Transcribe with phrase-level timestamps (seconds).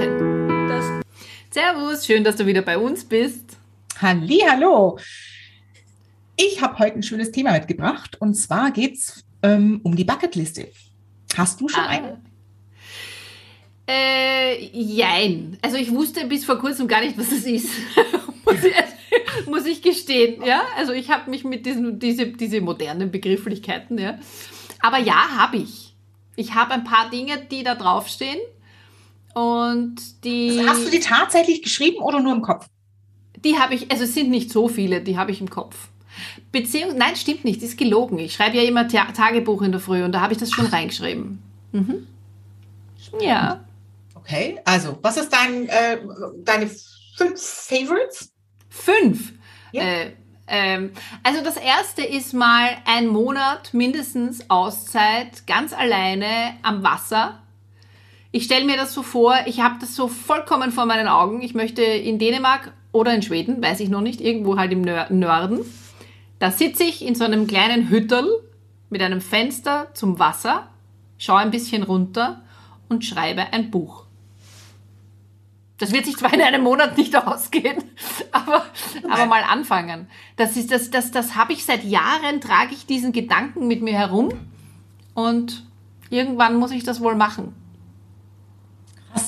[1.51, 3.57] Servus, schön, dass du wieder bei uns bist.
[4.01, 4.99] Halli, hallo.
[6.37, 10.69] Ich habe heute ein schönes Thema mitgebracht und zwar geht es ähm, um die Bucketliste.
[11.37, 11.89] Hast du schon Ah.
[11.89, 12.21] eine?
[13.87, 15.59] Äh, jein.
[15.63, 17.71] Also ich wusste bis vor kurzem gar nicht, was es ist.
[18.45, 20.43] muss, ich, muss ich gestehen.
[20.45, 24.19] Ja, also ich habe mich mit diesen diese, diese modernen Begrifflichkeiten, ja.
[24.81, 25.88] Aber ja, habe ich.
[26.39, 28.39] Ich habe ein paar Dinge, die da draufstehen.
[29.35, 30.59] Und die.
[30.61, 32.67] Also hast du die tatsächlich geschrieben oder nur im Kopf?
[33.45, 35.89] Die habe ich, also es sind nicht so viele, die habe ich im Kopf.
[36.51, 38.19] Beziehungs nein, stimmt nicht, ist gelogen.
[38.19, 40.67] Ich schreibe ja immer Ta Tagebuch in der Früh und da habe ich das schon
[40.67, 41.43] reingeschrieben.
[41.73, 42.07] Mhm.
[43.21, 43.65] Ja.
[44.15, 45.99] Okay, also was ist dein, äh,
[46.45, 46.71] deine
[47.17, 48.33] fünf Favorites?
[48.69, 49.33] Fünf.
[49.73, 49.83] Ja.
[49.83, 50.13] Äh,
[50.49, 57.39] ähm, also das erste ist mal ein Monat mindestens Auszeit, ganz alleine am Wasser.
[58.31, 61.41] Ich stelle mir das so vor, ich habe das so vollkommen vor meinen Augen.
[61.41, 65.61] Ich möchte in Dänemark oder in Schweden, weiß ich noch nicht, irgendwo halt im Norden.
[66.39, 68.29] Da sitze ich in so einem kleinen Hütterl
[68.91, 70.69] mit einem Fenster zum Wasser,
[71.19, 72.43] schaue ein bisschen runter
[72.89, 74.08] und schreibe ein Buch.
[75.79, 77.85] Das wird sich zwar in einem Monat nicht ausgehen,
[78.33, 78.67] aber,
[79.09, 80.09] aber mal anfangen.
[80.37, 83.95] Das ist das, das, das habe ich seit Jahren, trage ich diesen Gedanken mit mir
[83.95, 84.31] herum
[85.15, 85.65] und
[86.11, 87.55] irgendwann muss ich das wohl machen.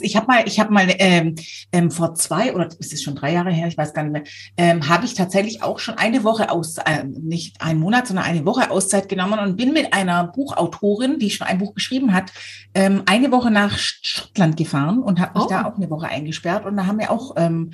[0.01, 1.35] Ich habe mal, ich habe mal ähm,
[1.73, 4.23] ähm, vor zwei oder ist es schon drei Jahre her, ich weiß gar nicht mehr,
[4.57, 8.45] ähm, habe ich tatsächlich auch schon eine Woche aus, äh, nicht einen Monat, sondern eine
[8.47, 12.33] Woche Auszeit genommen und bin mit einer Buchautorin, die schon ein Buch geschrieben hat,
[12.75, 15.51] ähm, eine Woche nach Schottland gefahren und habe mich Oh.
[15.51, 17.73] da auch eine Woche eingesperrt und da haben wir auch ähm,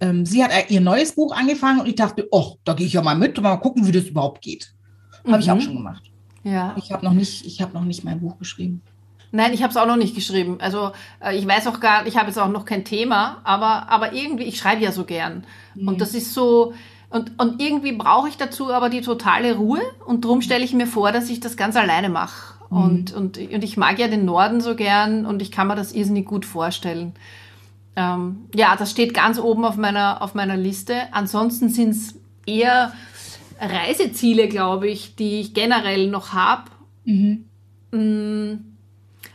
[0.00, 3.00] ähm, Sie hat ihr neues Buch angefangen und ich dachte, oh, da gehe ich ja
[3.02, 4.74] mal mit, mal gucken, wie das überhaupt geht.
[5.26, 5.52] Habe ich Mhm.
[5.52, 6.02] auch schon gemacht.
[6.42, 6.74] Ja.
[6.76, 8.82] Ich habe noch nicht, ich habe noch nicht mein Buch geschrieben.
[9.34, 10.58] Nein, ich habe es auch noch nicht geschrieben.
[10.60, 14.12] Also äh, ich weiß auch gar, ich habe jetzt auch noch kein Thema, aber, aber
[14.12, 15.42] irgendwie, ich schreibe ja so gern.
[15.74, 16.72] Und das ist so,
[17.10, 20.86] und, und irgendwie brauche ich dazu aber die totale Ruhe und darum stelle ich mir
[20.86, 22.54] vor, dass ich das ganz alleine mache.
[22.70, 25.92] Und, und, und ich mag ja den Norden so gern und ich kann mir das
[25.92, 27.12] irrsinnig gut vorstellen.
[27.96, 30.94] Ähm, ja, das steht ganz oben auf meiner, auf meiner Liste.
[31.10, 32.14] Ansonsten sind es
[32.46, 32.92] eher
[33.60, 36.70] Reiseziele, glaube ich, die ich generell noch habe.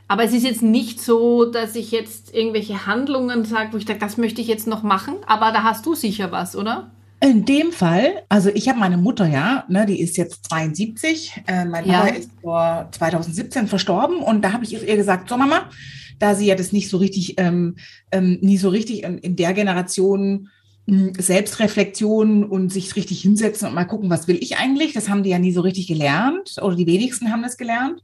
[0.10, 4.00] Aber es ist jetzt nicht so, dass ich jetzt irgendwelche Handlungen sage, wo ich sage,
[4.00, 5.18] das möchte ich jetzt noch machen.
[5.28, 6.90] Aber da hast du sicher was, oder?
[7.22, 11.66] In dem Fall, also ich habe meine Mutter ja, ne, die ist jetzt 72, äh,
[11.66, 12.00] mein Ja.
[12.00, 15.70] Papa ist vor 2017 verstorben und da habe ich ihr gesagt, so Mama,
[16.18, 17.76] da sie ja das nicht so richtig, ähm,
[18.12, 20.50] ähm, nie so richtig in, in der Generation
[20.88, 25.30] Selbstreflexion und sich richtig hinsetzen und mal gucken, was will ich eigentlich, das haben die
[25.30, 28.02] ja nie so richtig gelernt oder die wenigsten haben das gelernt.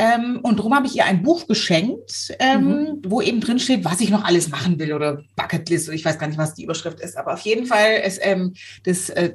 [0.00, 4.00] Ähm, und darum habe ich ihr ein Buch geschenkt, ähm, wo eben drin steht, was
[4.00, 5.90] ich noch alles machen will oder Bucketlist.
[5.90, 8.54] Ich weiß gar nicht, was die Überschrift ist, aber auf jeden Fall ist ähm,
[8.84, 9.34] das, äh,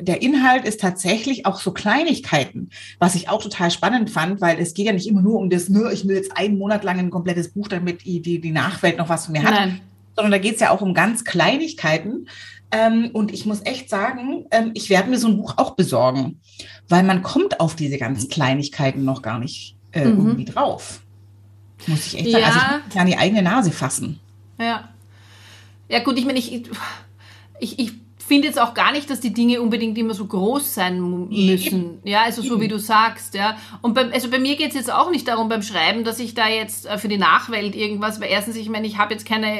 [0.00, 4.74] der Inhalt ist tatsächlich auch so Kleinigkeiten, was ich auch total spannend fand, weil es
[4.74, 7.10] geht ja nicht immer nur um das, nur ich will jetzt einen Monat lang ein
[7.10, 9.80] komplettes Buch, damit die, die, die Nachwelt noch was von mir hat, Nein.
[10.14, 12.28] Sondern da geht es ja auch um ganz Kleinigkeiten.
[12.70, 16.40] Ähm, und ich muss echt sagen, ähm, ich werde mir so ein Buch auch besorgen,
[16.88, 20.26] weil man kommt auf diese ganzen Kleinigkeiten noch gar nicht äh, Mhm.
[20.26, 21.00] irgendwie drauf.
[21.86, 22.44] Muss ich echt sagen.
[22.44, 22.76] Also ich Ja.
[22.78, 24.18] muss mich an die eigene Nase fassen.
[24.58, 24.88] Ja.
[25.88, 26.52] Ja, gut, ich meine, ich,
[27.60, 27.92] ich, ich
[28.24, 31.98] finde jetzt auch gar nicht, dass die Dinge unbedingt immer so groß sein müssen.
[32.04, 33.56] Ja, also so wie du sagst, ja.
[33.82, 36.34] Und beim, also bei mir geht es jetzt auch nicht darum beim Schreiben, dass ich
[36.34, 39.58] da jetzt äh, für die Nachwelt irgendwas, weil erstens, ich meine, ich habe jetzt keine,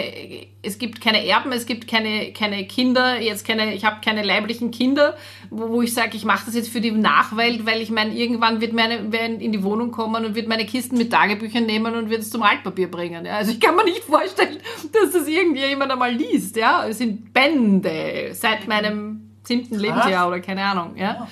[0.63, 4.71] es gibt keine Erben, es gibt keine, keine Kinder, jetzt keine, ich habe keine leiblichen
[4.71, 5.17] Kinder,
[5.57, 8.61] wo, wo ich sage, ich mache das jetzt für die Nachwelt, weil ich meine, irgendwann
[8.61, 12.11] wird meine, werden in die Wohnung kommen und wird meine Kisten mit Tagebüchern nehmen und
[12.11, 13.25] wird es zum Altpapier bringen.
[13.25, 13.37] Ja.
[13.37, 14.59] Also ich kann mir nicht vorstellen,
[14.93, 16.57] dass das irgendjemand einmal liest.
[16.57, 20.97] Ja, es sind Bände seit meinem siebten Lebensjahr oder keine Ahnung.
[20.97, 21.29] Ja,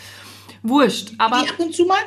[0.62, 1.12] wurscht.
[1.18, 1.98] Aber die ab und zu mal?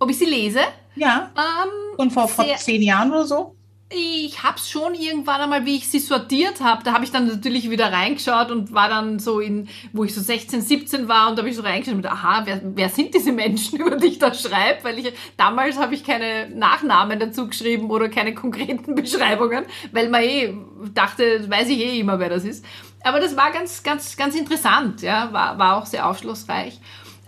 [0.00, 0.60] ob ich sie lese?
[0.96, 1.30] Ja.
[1.36, 3.54] Ähm, Und vor, vor zehn Jahren oder so?
[3.92, 7.70] Ich hab's schon irgendwann einmal, wie ich sie sortiert habe, da habe ich dann natürlich
[7.70, 11.40] wieder reingeschaut und war dann so in, wo ich so 16, 17 war und da
[11.40, 14.32] habe ich so reingeschaut und aha, wer, wer sind diese Menschen, über die ich da
[14.32, 14.84] schreibe?
[14.84, 20.22] Weil ich damals habe ich keine Nachnamen dazu geschrieben oder keine konkreten Beschreibungen, weil man
[20.22, 20.54] eh
[20.94, 22.64] dachte, weiß ich eh immer, wer das ist.
[23.02, 26.78] Aber das war ganz, ganz, ganz interessant, ja, war, war auch sehr aufschlussreich.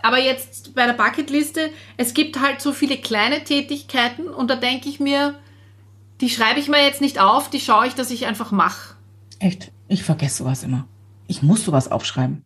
[0.01, 4.87] Aber jetzt bei der Bucketliste, es gibt halt so viele kleine Tätigkeiten und da denke
[4.87, 5.35] ich mir,
[6.21, 8.95] die schreibe ich mir jetzt nicht auf, die schaue ich, dass ich einfach mache.
[9.39, 9.71] Echt?
[9.87, 10.87] Ich vergesse sowas immer.
[11.27, 12.43] Ich muss sowas aufschreiben.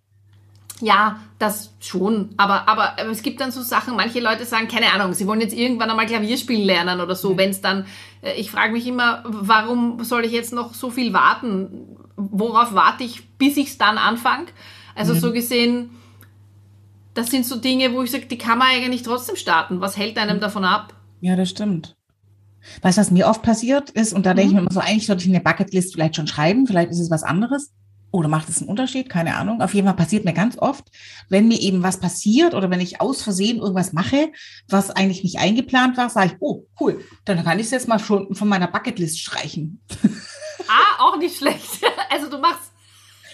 [0.79, 2.29] Ja, das schon.
[2.37, 5.55] Aber, aber es gibt dann so Sachen, manche Leute sagen, keine Ahnung, sie wollen jetzt
[5.55, 7.35] irgendwann einmal Klavier spielen lernen oder so.
[7.35, 7.85] Wenn es dann,
[8.21, 11.97] äh, ich frage mich immer, warum soll ich jetzt noch so viel warten?
[12.15, 14.47] Worauf warte ich, bis ich es dann anfange?
[14.95, 15.19] Also mhm.
[15.19, 15.89] so gesehen,
[17.13, 19.81] das sind so Dinge, wo ich sage, die kann man eigentlich trotzdem starten.
[19.81, 20.41] Was hält einem mhm.
[20.41, 20.93] davon ab?
[21.21, 21.96] Ja, das stimmt.
[22.81, 24.55] Weißt du, was mir oft passiert ist, und da denke ich mhm.
[24.55, 27.23] mir immer so, eigentlich sollte ich eine Bucketlist vielleicht schon schreiben, vielleicht ist es was
[27.23, 27.71] anderes.
[28.11, 29.09] Oder macht es einen Unterschied?
[29.09, 29.61] Keine Ahnung.
[29.61, 30.85] Auf jeden Fall passiert mir ganz oft,
[31.29, 34.31] wenn mir eben was passiert oder wenn ich aus Versehen irgendwas mache,
[34.69, 37.99] was eigentlich nicht eingeplant war, sage ich, oh, cool, dann kann ich es jetzt mal
[37.99, 39.81] schon von meiner Bucketlist streichen.
[40.67, 41.81] Ah, auch nicht schlecht.
[42.09, 42.66] Also du machst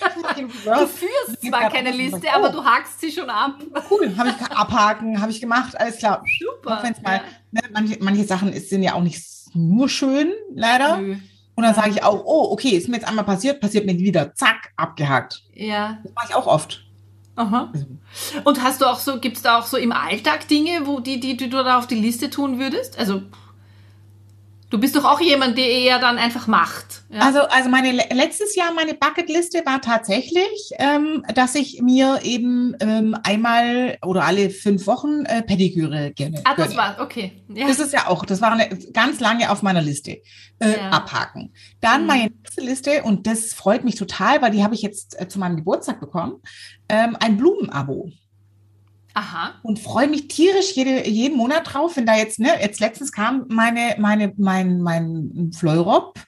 [0.35, 3.55] Du führst zwar keine Liste, aber du hakst sie schon ab.
[3.89, 6.23] Cool, habe ich abhaken, habe ich gemacht, alles klar.
[6.39, 6.79] Super.
[6.79, 7.23] Auch mal, ja.
[7.51, 9.23] ne, manche, manche Sachen sind ja auch nicht
[9.53, 10.97] nur schön, leider.
[10.97, 11.15] Nö.
[11.55, 14.33] Und dann sage ich auch, oh, okay, ist mir jetzt einmal passiert, passiert mir wieder,
[14.33, 15.44] zack, abgehakt.
[15.53, 16.00] Ja.
[16.03, 16.83] Das mache ich auch oft.
[17.35, 17.71] Aha.
[17.73, 17.85] Also.
[18.44, 21.19] Und hast du auch so, gibt es da auch so im Alltag Dinge, wo die,
[21.19, 22.97] die, die du da auf die Liste tun würdest?
[22.97, 23.23] Also
[24.73, 27.03] Du bist doch auch jemand, der eher dann einfach macht.
[27.11, 27.19] Ja?
[27.19, 33.15] Also, also meine letztes Jahr meine Bucketliste war tatsächlich, ähm, dass ich mir eben ähm,
[33.21, 36.41] einmal oder alle fünf Wochen äh, Pediküre gerne.
[36.43, 37.43] Ah, das war okay.
[37.53, 37.67] Ja.
[37.67, 40.23] Das ist ja auch, das war eine, ganz lange auf meiner Liste.
[40.57, 40.89] Äh, ja.
[40.89, 41.53] Abhaken.
[41.79, 42.07] Dann mhm.
[42.07, 45.37] meine nächste Liste und das freut mich total, weil die habe ich jetzt äh, zu
[45.37, 46.41] meinem Geburtstag bekommen.
[46.89, 48.09] Ähm, ein Blumenabo.
[49.13, 49.56] Aha.
[49.62, 53.45] Und freue mich tierisch jede, jeden Monat drauf, wenn da jetzt, ne, jetzt letztens kam
[53.50, 56.19] meine, meine, mein, mein Fleurop,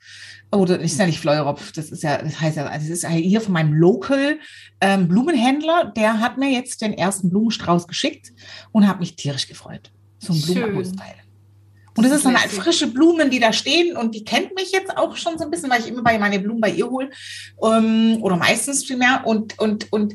[0.51, 3.41] oder ist ja nicht Fleurop, das ist ja, das heißt ja, also das ist hier
[3.41, 4.39] von meinem Local
[4.79, 8.31] ähm, Blumenhändler, der hat mir jetzt den ersten Blumenstrauß geschickt
[8.71, 9.91] und hat mich tierisch gefreut.
[10.19, 11.15] So ein Blumenhaus-Teil.
[11.97, 14.71] Und das, das ist dann halt frische Blumen, die da stehen und die kennt mich
[14.71, 17.09] jetzt auch schon so ein bisschen, weil ich immer bei meine Blumen bei ihr hole
[17.63, 20.13] ähm, oder meistens vielmehr und und und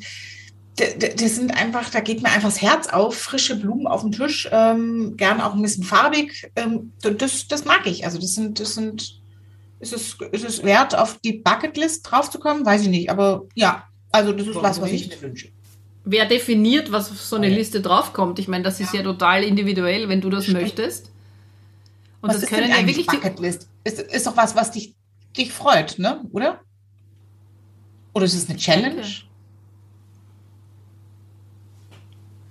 [0.81, 4.49] das sind einfach, da geht mir einfach das Herz auf, frische Blumen auf dem Tisch,
[4.51, 6.51] ähm, gern auch ein bisschen farbig.
[6.57, 8.05] Ähm, das, das mag ich.
[8.05, 9.21] Also das sind, das sind,
[9.81, 12.65] ist es, ist es wert, auf die Bucketlist draufzukommen?
[12.65, 13.11] Weiß ich nicht.
[13.11, 15.49] Aber ja, also das ist Warum was, was ich mir wünsche.
[16.05, 18.39] Wer definiert, was auf so eine Liste draufkommt?
[18.39, 20.63] Ich meine, das ist ja, ja total individuell, wenn du das Stimmt.
[20.63, 21.11] möchtest.
[22.21, 23.69] Und was das ist können denn ja wirklich Bucketlist.
[23.85, 24.95] Ist, ist doch was, was dich,
[25.37, 26.23] dich freut, ne?
[26.33, 26.61] Oder?
[28.13, 29.01] Oder ist es eine Challenge?
[29.01, 29.30] Okay.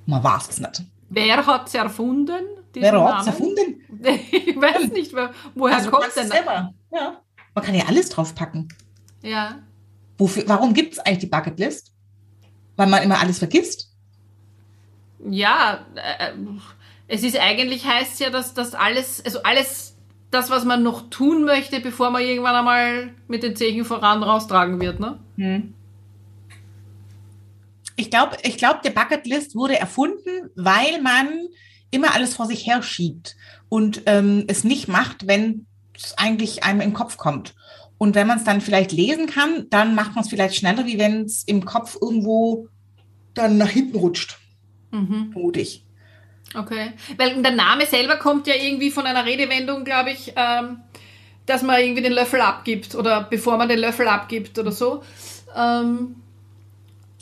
[0.10, 0.82] Man weiß es nicht.
[1.10, 2.44] Wer hat es erfunden?
[2.74, 3.82] Wer hat es erfunden?
[4.32, 5.14] ich weiß nicht,
[5.54, 6.74] woher also kommt denn selber.
[6.92, 7.22] Ja.
[7.54, 8.70] Man kann ja alles draufpacken.
[9.22, 9.60] Ja.
[10.18, 11.94] Wofür, warum gibt es eigentlich die Bucketlist?
[12.76, 13.92] Weil man immer alles vergisst?
[15.30, 16.32] Ja, äh,
[17.08, 19.96] es ist eigentlich heißt ja, dass das alles, also alles,
[20.32, 24.82] das, was man noch tun möchte, bevor man irgendwann einmal mit den Zehen voran raustragen
[24.82, 25.20] wird, ne?
[25.36, 25.74] Hm
[28.00, 31.28] ich glaube, ich glaube, der Bucketlist wurde erfunden, weil man
[31.92, 33.36] immer alles vor sich her schiebt
[33.68, 37.56] und ähm, es nicht macht, wenn es eigentlich einem im Kopf kommt.
[37.98, 40.98] Und wenn man es dann vielleicht lesen kann, dann macht man es vielleicht schneller, wie
[40.98, 42.70] wenn es im Kopf irgendwo
[43.34, 44.40] dann nach hinten rutscht.
[44.92, 45.32] Mhm.
[45.34, 45.86] Mutig.
[46.56, 46.94] Okay.
[47.18, 50.80] Weil der Name selber kommt ja irgendwie von einer Redewendung, glaube ich, ähm,
[51.46, 55.04] dass man irgendwie den Löffel abgibt oder bevor man den Löffel abgibt oder so.
[55.54, 56.16] Ähm,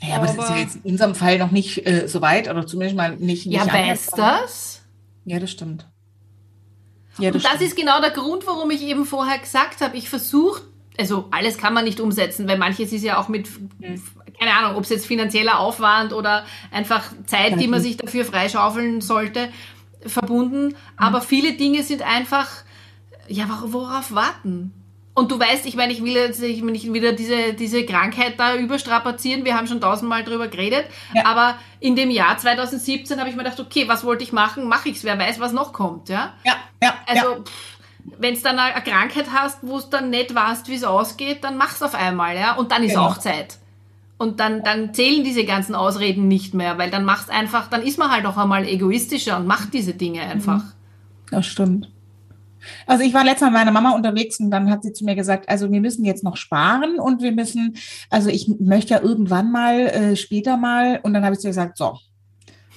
[0.01, 2.49] ja, aber, aber das ist ja jetzt in unserem Fall noch nicht äh, so weit
[2.49, 3.47] oder zumindest mal nicht.
[3.47, 4.81] nicht ja, weiß das?
[5.25, 5.87] Ja, das stimmt.
[7.17, 7.69] Ja, das Und das stimmt.
[7.69, 10.61] ist genau der Grund, warum ich eben vorher gesagt habe, ich versuche,
[10.99, 14.01] also alles kann man nicht umsetzen, weil manches ist ja auch mit, hm.
[14.39, 19.01] keine Ahnung, ob es jetzt finanzieller Aufwand oder einfach Zeit, die man sich dafür freischaufeln
[19.01, 19.49] sollte,
[20.05, 20.69] verbunden.
[20.69, 20.75] Hm.
[20.97, 22.47] Aber viele Dinge sind einfach,
[23.27, 24.73] ja, worauf warten?
[25.17, 28.39] Und du weißt, ich meine, ich will jetzt ich will nicht wieder diese, diese Krankheit
[28.39, 29.45] da überstrapazieren.
[29.45, 30.86] Wir haben schon tausendmal drüber geredet.
[31.12, 31.25] Ja.
[31.25, 34.67] Aber in dem Jahr 2017 habe ich mir gedacht, okay, was wollte ich machen?
[34.67, 35.03] Mache ich es.
[35.03, 36.09] Wer weiß, was noch kommt.
[36.09, 36.93] Ja, ja, ja.
[37.07, 37.43] Also, ja.
[38.19, 41.57] wenn es dann eine Krankheit hast, wo es dann nicht weißt, wie es ausgeht, dann
[41.57, 42.36] mach's auf einmal.
[42.36, 42.53] ja.
[42.53, 43.07] Und dann ist genau.
[43.07, 43.57] auch Zeit.
[44.19, 47.97] Und dann, dann zählen diese ganzen Ausreden nicht mehr, weil dann machst einfach, dann ist
[47.97, 50.62] man halt auch einmal egoistischer und macht diese Dinge einfach.
[51.31, 51.89] Das stimmt.
[52.86, 55.15] Also ich war letztes Mal mit meiner Mama unterwegs und dann hat sie zu mir
[55.15, 57.77] gesagt, also wir müssen jetzt noch sparen und wir müssen,
[58.09, 61.51] also ich möchte ja irgendwann mal, äh, später mal, und dann habe ich zu ihr
[61.51, 61.97] gesagt, so,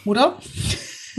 [0.04, 0.36] Mutter,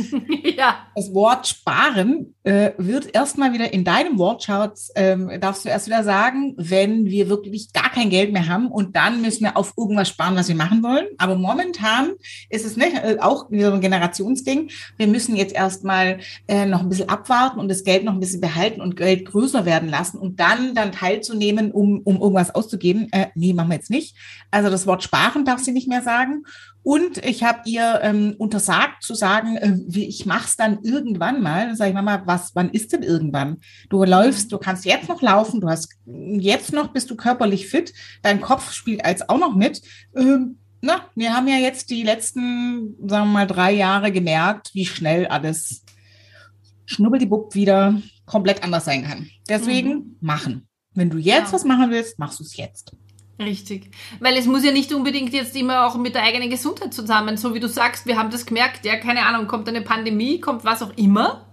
[0.57, 0.87] ja.
[0.95, 6.03] Das Wort sparen äh, wird erstmal wieder in deinem Wortschatz, ähm, darfst du erst wieder
[6.03, 10.09] sagen, wenn wir wirklich gar kein Geld mehr haben und dann müssen wir auf irgendwas
[10.09, 11.07] sparen, was wir machen wollen.
[11.17, 12.11] Aber momentan
[12.49, 14.69] ist es nicht, äh, auch wieder ein Generationsding.
[14.97, 18.41] Wir müssen jetzt erstmal äh, noch ein bisschen abwarten und das Geld noch ein bisschen
[18.41, 23.07] behalten und Geld größer werden lassen und dann dann teilzunehmen, um, um irgendwas auszugeben.
[23.11, 24.15] Äh, nee, machen wir jetzt nicht.
[24.49, 26.43] Also das Wort sparen darf sie nicht mehr sagen.
[26.83, 31.67] Und ich habe ihr ähm, untersagt zu sagen, äh, ich mach's dann irgendwann mal.
[31.67, 33.57] Dann sage ich, Mama, was, wann ist denn irgendwann?
[33.89, 37.93] Du läufst, du kannst jetzt noch laufen, du hast jetzt noch, bist du körperlich fit,
[38.21, 39.81] dein Kopf spielt als auch noch mit.
[40.15, 44.85] Ähm, na, wir haben ja jetzt die letzten, sagen wir mal, drei Jahre gemerkt, wie
[44.85, 45.83] schnell alles
[46.85, 49.29] schnubbeldibupp wieder komplett anders sein kann.
[49.47, 50.15] Deswegen mhm.
[50.21, 50.67] machen.
[50.93, 51.53] Wenn du jetzt ja.
[51.53, 52.95] was machen willst, machst du es jetzt.
[53.41, 53.89] Richtig.
[54.19, 57.53] Weil es muss ja nicht unbedingt jetzt immer auch mit der eigenen Gesundheit zusammen, so
[57.53, 60.81] wie du sagst, wir haben das gemerkt, ja, keine Ahnung, kommt eine Pandemie, kommt was
[60.81, 61.45] auch immer.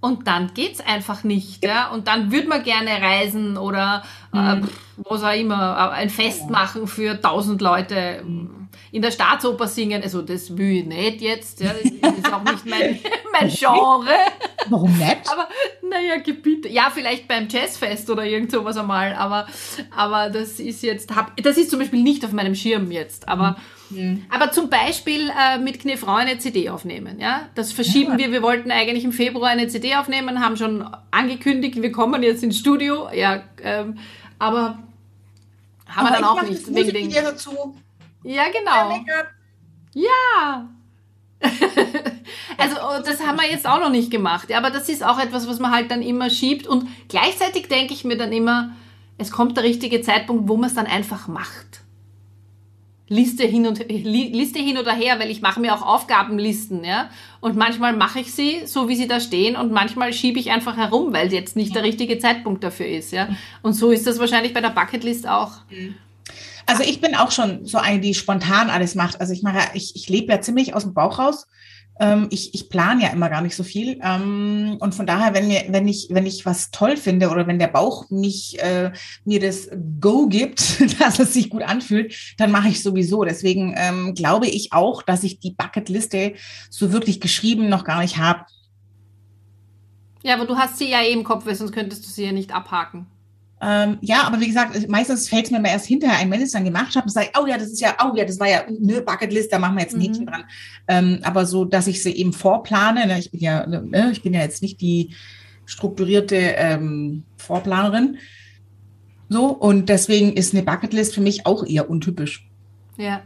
[0.00, 1.88] Und dann geht's einfach nicht, ja.
[1.88, 4.02] Und dann würde man gerne reisen oder
[4.34, 4.68] äh, mhm.
[4.96, 8.22] was auch immer, äh, ein Fest machen für tausend Leute,
[8.94, 10.04] in der Staatsoper singen.
[10.04, 11.72] Also das will ich nicht jetzt, ja.
[12.00, 13.00] Das ist auch nicht mein,
[13.32, 14.14] mein Genre.
[14.68, 15.28] Warum nicht?
[15.28, 15.48] Aber
[15.82, 16.68] naja, gebiete.
[16.68, 19.48] Ja, vielleicht beim Jazzfest oder irgend sowas einmal, aber,
[19.90, 23.26] aber das ist jetzt, hab, das ist zum Beispiel nicht auf meinem Schirm jetzt.
[23.26, 23.56] Aber,
[23.90, 24.26] mhm.
[24.30, 27.18] aber zum Beispiel äh, mit Knefrau eine CD aufnehmen.
[27.18, 27.48] Ja?
[27.56, 28.18] Das verschieben ja.
[28.18, 28.30] wir.
[28.30, 32.60] Wir wollten eigentlich im Februar eine CD aufnehmen, haben schon angekündigt, wir kommen jetzt ins
[32.60, 33.08] Studio.
[33.12, 33.98] Ja, ähm,
[34.38, 34.78] aber
[35.88, 36.72] haben aber wir dann auch nicht.
[36.72, 37.74] Wegen den, dazu.
[38.24, 39.04] Ja, genau.
[39.94, 40.68] Ja.
[42.58, 44.52] also oh, das haben wir jetzt auch noch nicht gemacht.
[44.52, 46.66] Aber das ist auch etwas, was man halt dann immer schiebt.
[46.66, 48.72] Und gleichzeitig denke ich mir dann immer,
[49.18, 51.84] es kommt der richtige Zeitpunkt, wo man es dann einfach macht.
[53.06, 57.10] Liste hin und Liste hin oder her, weil ich mache mir auch Aufgabenlisten, ja.
[57.40, 60.78] Und manchmal mache ich sie so, wie sie da stehen, und manchmal schiebe ich einfach
[60.78, 63.28] herum, weil jetzt nicht der richtige Zeitpunkt dafür ist, ja.
[63.60, 65.52] Und so ist das wahrscheinlich bei der Bucketlist auch.
[65.70, 65.96] Mhm.
[66.66, 69.20] Also ich bin auch schon so eine, die spontan alles macht.
[69.20, 71.46] Also ich mache, ich, ich lebe ja ziemlich aus dem Bauch raus.
[72.00, 74.00] Ähm, ich ich plane ja immer gar nicht so viel.
[74.02, 77.58] Ähm, und von daher, wenn mir, wenn ich, wenn ich was toll finde oder wenn
[77.58, 78.92] der Bauch mich, äh,
[79.24, 79.68] mir das
[80.00, 83.24] Go gibt, dass es sich gut anfühlt, dann mache ich sowieso.
[83.24, 86.34] Deswegen ähm, glaube ich auch, dass ich die Bucketliste
[86.70, 88.44] so wirklich geschrieben noch gar nicht habe.
[90.22, 92.54] Ja, aber du hast sie ja eh im Kopf, sonst könntest du sie ja nicht
[92.54, 93.06] abhaken.
[93.66, 96.46] Ähm, ja, aber wie gesagt, meistens fällt es mir mal erst hinterher ein, wenn ich
[96.46, 98.48] es dann gemacht habe und sage, oh ja, das ist ja, oh ja, das war
[98.48, 100.28] ja eine Bucketlist, da machen wir jetzt ein Häkchen mhm.
[100.28, 100.44] dran.
[100.86, 104.34] Ähm, aber so, dass ich sie eben vorplane, ne, ich bin ja, ne, ich bin
[104.34, 105.14] ja jetzt nicht die
[105.64, 108.18] strukturierte ähm, Vorplanerin.
[109.30, 112.46] So, und deswegen ist eine Bucketlist für mich auch eher untypisch.
[112.98, 113.22] Ja.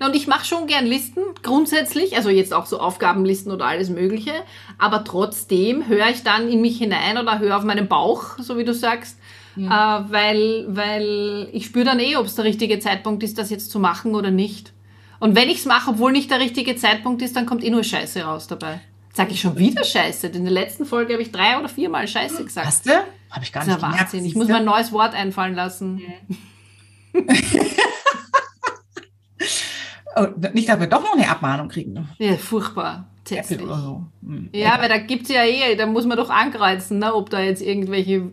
[0.00, 4.32] Und ich mache schon gern Listen, grundsätzlich, also jetzt auch so Aufgabenlisten oder alles Mögliche,
[4.78, 8.64] aber trotzdem höre ich dann in mich hinein oder höre auf meinen Bauch, so wie
[8.64, 9.18] du sagst,
[9.56, 9.98] ja.
[9.98, 13.70] äh, weil, weil ich spüre dann eh, ob es der richtige Zeitpunkt ist, das jetzt
[13.70, 14.72] zu machen oder nicht.
[15.18, 17.82] Und wenn ich es mache, obwohl nicht der richtige Zeitpunkt ist, dann kommt eh nur
[17.82, 18.80] Scheiße raus dabei.
[19.14, 20.26] Sag ich schon wieder Scheiße.
[20.28, 22.66] In der letzten Folge habe ich drei oder viermal Scheiße gesagt.
[22.66, 22.90] Hast du?
[23.30, 24.26] Habe ich gar nicht das ist ja Wahnsinn.
[24.26, 26.02] Ich muss mir ein neues Wort einfallen lassen.
[30.16, 32.06] oh, nicht, dass wir doch noch eine Abmahnung kriegen.
[32.18, 33.08] Ja, furchtbar.
[33.26, 34.04] So.
[34.22, 34.82] Hm, ja, egal.
[34.82, 37.62] weil da gibt es ja eh, da muss man doch ankreuzen, ne, ob da jetzt
[37.62, 38.30] irgendwelche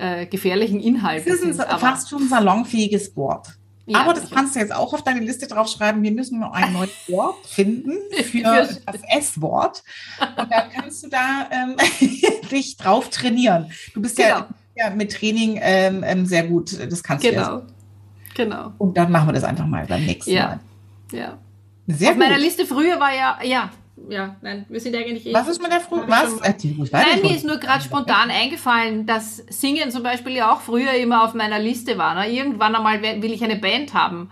[0.00, 1.58] äh, gefährlichen Inhalte sind.
[1.58, 3.48] Das ist ein, fast schon salonfähiges Wort.
[3.86, 6.02] Ja, aber das kannst du jetzt auch auf deine Liste draufschreiben.
[6.02, 9.82] Wir müssen noch ein neues Wort finden für das S-Wort.
[10.20, 11.76] Und dann kannst du da ähm,
[12.50, 13.70] dich drauf trainieren.
[13.92, 14.28] Du bist genau.
[14.28, 16.78] ja, ja, mit Training ähm, ähm, sehr gut.
[16.90, 17.58] Das kannst genau.
[17.58, 17.66] du ja.
[18.34, 18.72] Genau.
[18.78, 20.46] Und dann machen wir das einfach mal beim nächsten ja.
[20.46, 20.60] Mal.
[21.18, 21.38] Ja.
[21.88, 22.24] Sehr auf gut.
[22.24, 23.70] meiner Liste früher war ja, ja,
[24.08, 25.34] ja, nein, wir sind eigentlich eh.
[25.34, 26.00] Was ist mit der Früh?
[26.06, 26.40] Was?
[26.40, 31.24] Nein, mir ist nur gerade spontan eingefallen, dass Singen zum Beispiel ja auch früher immer
[31.24, 32.14] auf meiner Liste war.
[32.14, 32.32] Ne?
[32.32, 34.30] Irgendwann einmal will ich eine Band haben.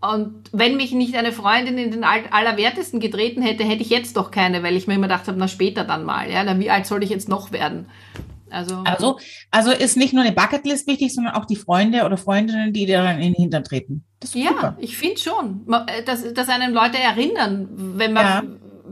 [0.00, 4.30] Und wenn mich nicht eine Freundin in den Allerwertesten getreten hätte, hätte ich jetzt doch
[4.32, 6.30] keine, weil ich mir immer gedacht habe, na später dann mal.
[6.30, 7.86] Ja, na, wie alt soll ich jetzt noch werden?
[8.50, 9.18] Also, also,
[9.50, 13.02] also ist nicht nur eine Bucketlist wichtig, sondern auch die Freunde oder Freundinnen, die dir
[13.02, 14.04] dann in den Hintern treten.
[14.34, 14.76] ja, super.
[14.78, 18.42] ich finde schon, äh, dass, dass einem Leute erinnern, wenn man, ja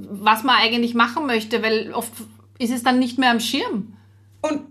[0.08, 2.12] was man eigentlich machen möchte, weil oft
[2.58, 3.96] ist es dann nicht mehr am Schirm.
[4.42, 4.62] Und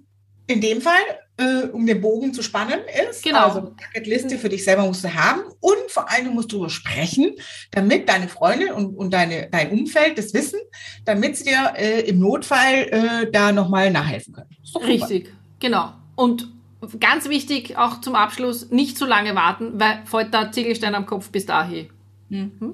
[0.47, 0.93] in dem Fall,
[1.37, 3.45] äh, um den Bogen zu spannen, ist, Genau.
[3.45, 6.69] also eine Bucketliste für dich selber musst du haben und vor allem musst du darüber
[6.71, 7.35] sprechen,
[7.71, 10.59] damit deine Freundin und, und deine, dein Umfeld das wissen,
[11.05, 14.49] damit sie dir äh, im Notfall äh, da nochmal nachhelfen können.
[14.85, 15.93] Richtig, genau.
[16.15, 16.51] Und
[16.99, 21.29] ganz wichtig, auch zum Abschluss, nicht zu lange warten, weil fällt der Ziegelstein am Kopf
[21.29, 21.89] bis dahin.
[22.29, 22.73] Mhm.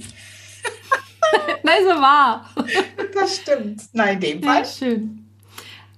[1.63, 2.50] Nein, so wahr.
[3.13, 3.82] Das stimmt.
[3.94, 4.65] Nein, in dem Ja, Fall.
[4.65, 5.25] schön.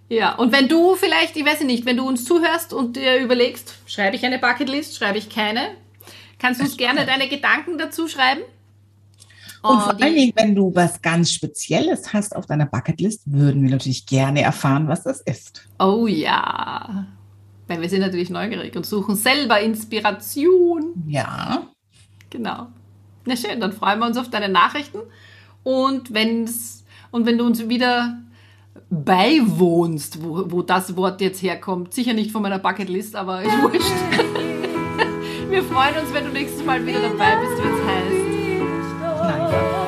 [0.10, 3.75] Ja, und wenn du vielleicht, ich weiß nicht, wenn du uns zuhörst und dir überlegst,
[3.88, 5.72] schreibe ich eine Bucketlist, schreibe ich keine,
[6.39, 8.41] kannst du uns gerne deine Gedanken dazu schreiben.
[9.63, 13.63] Und Oh, vor allen Dingen, wenn du was ganz Spezielles hast auf deiner Bucketlist, würden
[13.63, 15.67] wir natürlich gerne erfahren, was das ist.
[15.79, 17.06] Oh ja.
[17.67, 20.94] Weil wir sind natürlich neugierig und suchen selber Inspiration.
[21.08, 21.67] Ja.
[22.29, 22.67] Genau.
[23.25, 25.00] Na schön, dann freuen wir uns auf deine Nachrichten.
[25.68, 28.20] Und, wenn's, und wenn du uns wieder
[28.90, 33.82] beiwohnst, wo, wo das Wort jetzt herkommt, sicher nicht von meiner Bucketlist, aber ist wurscht.
[35.50, 38.28] wir freuen uns, wenn du nächstes Mal wieder dabei bist, wenn es heißt.
[39.24, 39.87] Nein.